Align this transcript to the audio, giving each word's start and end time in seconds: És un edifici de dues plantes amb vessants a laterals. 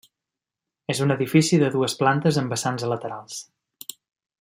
És 0.93 1.01
un 1.07 1.15
edifici 1.17 1.61
de 1.65 1.69
dues 1.77 1.97
plantes 2.01 2.43
amb 2.43 2.57
vessants 2.57 2.87
a 2.89 2.91
laterals. 2.95 3.41